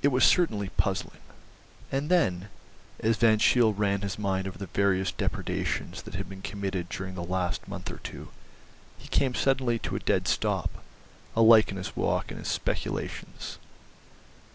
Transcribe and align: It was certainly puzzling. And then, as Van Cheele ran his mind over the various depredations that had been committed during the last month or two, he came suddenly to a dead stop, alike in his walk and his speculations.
It 0.00 0.08
was 0.08 0.24
certainly 0.24 0.70
puzzling. 0.78 1.20
And 1.92 2.08
then, 2.10 2.48
as 3.00 3.18
Van 3.18 3.38
Cheele 3.38 3.74
ran 3.74 4.00
his 4.00 4.18
mind 4.18 4.48
over 4.48 4.56
the 4.56 4.64
various 4.64 5.12
depredations 5.12 6.00
that 6.04 6.14
had 6.14 6.26
been 6.26 6.40
committed 6.40 6.88
during 6.88 7.14
the 7.14 7.22
last 7.22 7.68
month 7.68 7.90
or 7.90 7.98
two, 7.98 8.28
he 8.96 9.08
came 9.08 9.34
suddenly 9.34 9.78
to 9.80 9.94
a 9.94 9.98
dead 10.00 10.26
stop, 10.26 10.82
alike 11.36 11.70
in 11.70 11.76
his 11.76 11.94
walk 11.94 12.30
and 12.30 12.38
his 12.40 12.48
speculations. 12.48 13.58